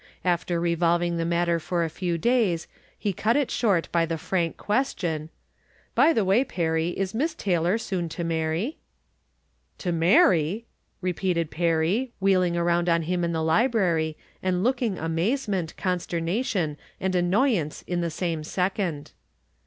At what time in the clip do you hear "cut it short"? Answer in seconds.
3.13-3.87